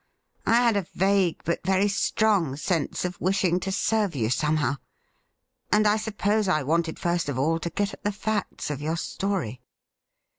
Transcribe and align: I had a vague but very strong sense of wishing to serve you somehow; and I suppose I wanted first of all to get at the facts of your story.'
I 0.47 0.53
had 0.55 0.77
a 0.77 0.87
vague 0.95 1.43
but 1.43 1.63
very 1.63 1.87
strong 1.87 2.55
sense 2.55 3.05
of 3.05 3.21
wishing 3.21 3.59
to 3.59 3.71
serve 3.71 4.15
you 4.15 4.31
somehow; 4.31 4.77
and 5.71 5.85
I 5.87 5.97
suppose 5.97 6.47
I 6.47 6.63
wanted 6.63 6.97
first 6.97 7.29
of 7.29 7.37
all 7.37 7.59
to 7.59 7.69
get 7.69 7.93
at 7.93 8.03
the 8.03 8.11
facts 8.11 8.71
of 8.71 8.81
your 8.81 8.97
story.' 8.97 9.61